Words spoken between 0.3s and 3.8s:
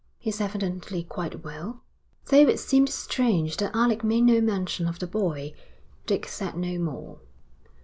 evidently quite well.' Though it seemed strange that